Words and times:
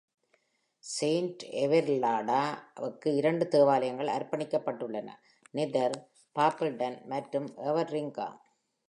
Saint 0.83 1.43
Everilda-வுக்கு 1.63 3.09
இரண்டு 3.15 3.47
தேவாலயங்கள் 3.47 4.07
அர்ப்பணிக்கப்பட்டுள்ளன- 4.07 5.09
neither 5.59 5.97
பாப்பிள்டன் 6.35 6.97
மற்றும் 7.05 7.47
எவரிங்ஹாம். 7.69 8.39